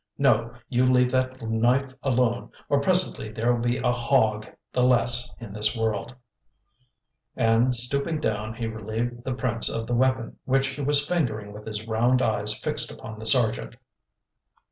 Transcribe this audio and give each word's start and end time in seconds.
No, 0.17 0.51
you 0.67 0.83
leave 0.87 1.11
that 1.11 1.43
knife 1.43 1.93
alone, 2.01 2.49
or 2.69 2.79
presently 2.81 3.31
there'll 3.31 3.59
be 3.61 3.77
a 3.77 3.91
hog 3.91 4.47
the 4.73 4.81
less 4.81 5.31
in 5.39 5.53
this 5.53 5.77
world," 5.77 6.15
and 7.35 7.75
stooping 7.75 8.19
down 8.19 8.55
he 8.55 8.65
relieved 8.65 9.23
the 9.23 9.35
Prince 9.35 9.69
of 9.69 9.85
the 9.85 9.93
weapon 9.93 10.37
which 10.43 10.69
he 10.69 10.81
was 10.81 11.05
fingering 11.05 11.53
with 11.53 11.67
his 11.67 11.85
round 11.87 12.19
eyes 12.23 12.59
fixed 12.59 12.91
upon 12.91 13.19
the 13.19 13.27
Sergeant. 13.27 13.75